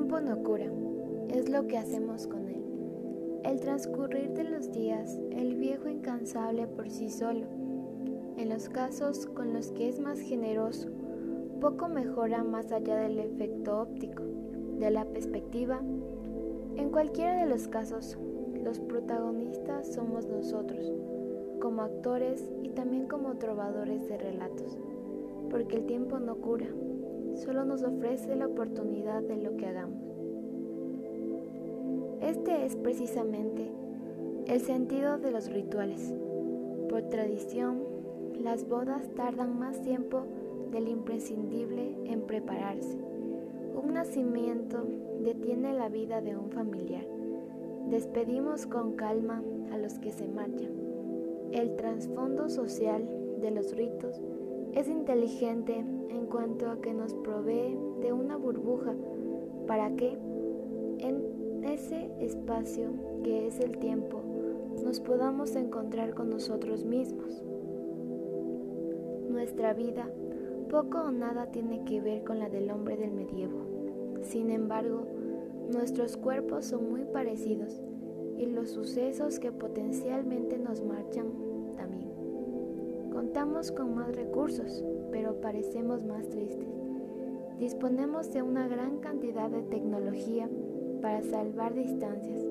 [0.00, 0.64] tiempo no cura,
[1.28, 2.62] es lo que hacemos con él.
[3.44, 7.46] El transcurrir de los días, el viejo incansable por sí solo.
[8.38, 10.88] En los casos con los que es más generoso,
[11.60, 14.22] poco mejora más allá del efecto óptico,
[14.78, 15.82] de la perspectiva.
[16.76, 18.16] En cualquiera de los casos,
[18.54, 20.94] los protagonistas somos nosotros,
[21.60, 24.78] como actores y también como trovadores de relatos,
[25.50, 26.68] porque el tiempo no cura,
[27.36, 30.02] solo nos ofrece la oportunidad de lo que hagamos.
[32.20, 33.70] Este es precisamente
[34.46, 36.12] el sentido de los rituales.
[36.88, 37.82] Por tradición,
[38.38, 40.24] las bodas tardan más tiempo
[40.70, 42.98] del imprescindible en prepararse.
[43.74, 44.84] Un nacimiento
[45.22, 47.06] detiene la vida de un familiar.
[47.88, 49.42] Despedimos con calma
[49.72, 50.72] a los que se marchan.
[51.52, 53.08] El trasfondo social
[53.40, 54.20] de los ritos
[54.74, 58.94] es inteligente en cuanto a que nos provee de una burbuja
[59.66, 60.18] para que
[60.98, 62.90] en ese espacio
[63.22, 64.22] que es el tiempo,
[64.84, 67.42] nos podamos encontrar con nosotros mismos.
[69.28, 70.10] Nuestra vida
[70.70, 73.66] poco o nada tiene que ver con la del hombre del medievo.
[74.22, 75.06] Sin embargo,
[75.72, 77.82] nuestros cuerpos son muy parecidos
[78.38, 81.49] y los sucesos que potencialmente nos marchan.
[83.20, 84.82] Contamos con más recursos,
[85.12, 86.70] pero parecemos más tristes.
[87.58, 90.48] Disponemos de una gran cantidad de tecnología
[91.02, 92.42] para salvar distancias,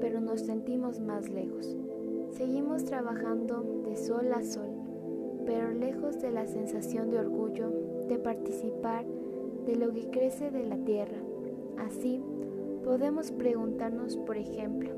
[0.00, 1.76] pero nos sentimos más lejos.
[2.30, 4.68] Seguimos trabajando de sol a sol,
[5.44, 7.68] pero lejos de la sensación de orgullo
[8.08, 9.04] de participar
[9.66, 11.18] de lo que crece de la tierra.
[11.78, 12.22] Así,
[12.84, 14.90] podemos preguntarnos, por ejemplo,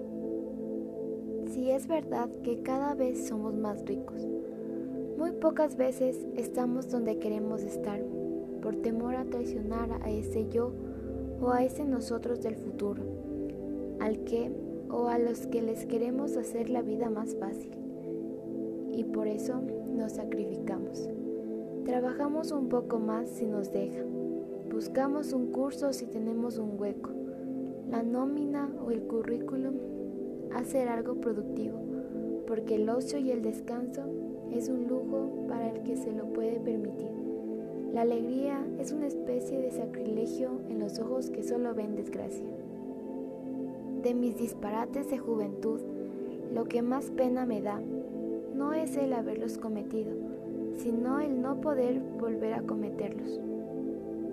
[1.47, 4.29] si es verdad que cada vez somos más ricos.
[5.19, 8.00] Muy pocas veces estamos donde queremos estar,
[8.62, 10.70] por temor a traicionar a ese yo
[11.41, 13.02] o a ese nosotros del futuro,
[13.98, 14.52] al que
[14.89, 17.72] o a los que les queremos hacer la vida más fácil.
[18.92, 19.61] Y por eso
[19.92, 21.11] nos sacrificamos.
[21.85, 24.06] Trabajamos un poco más si nos dejan.
[24.70, 27.11] Buscamos un curso si tenemos un hueco.
[27.90, 29.74] La nómina o el currículum
[30.55, 31.80] hacer algo productivo,
[32.48, 34.05] porque el ocio y el descanso
[34.51, 37.11] es un lujo para el que se lo puede permitir.
[37.92, 42.47] La alegría es una especie de sacrilegio en los ojos que solo ven desgracia.
[44.03, 45.81] De mis disparates de juventud,
[46.55, 47.83] lo que más pena me da
[48.55, 50.13] no es el haberlos cometido,
[50.77, 53.41] sino el no poder volver a cometerlos.